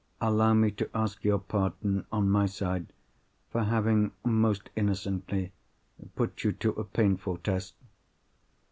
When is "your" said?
1.23-1.37